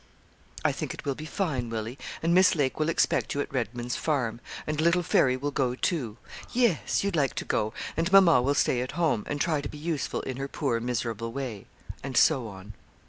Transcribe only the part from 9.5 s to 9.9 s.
to be